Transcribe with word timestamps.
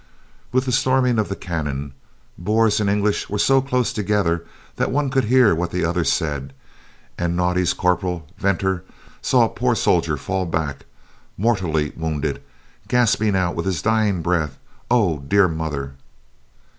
With 0.51 0.65
the 0.65 0.71
storming 0.71 1.19
of 1.19 1.29
the 1.29 1.35
cannon, 1.35 1.93
Boers 2.35 2.79
and 2.79 2.89
English 2.89 3.29
were 3.29 3.37
so 3.37 3.61
close 3.61 3.93
together 3.93 4.43
that 4.77 4.85
the 4.85 4.89
one 4.91 5.11
could 5.11 5.25
hear 5.25 5.53
what 5.53 5.69
the 5.69 5.85
other 5.85 6.03
said, 6.03 6.53
and 7.19 7.37
Naudé's 7.37 7.73
corporal, 7.73 8.25
Venter, 8.39 8.83
saw 9.21 9.45
a 9.45 9.49
poor 9.49 9.75
soldier 9.75 10.17
fall 10.17 10.47
back 10.47 10.85
mortally 11.37 11.93
wounded, 11.95 12.41
gasping 12.87 13.35
out 13.35 13.53
with 13.53 13.67
his 13.67 13.83
dying 13.83 14.23
breath, 14.23 14.57
"Oh, 14.89 15.19
dear 15.19 15.47
mother!" 15.47 15.93